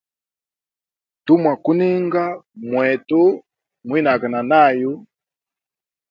[1.25, 2.23] Tumwa kuninga
[2.69, 3.23] mwetu
[3.87, 4.93] mwinage na nayu.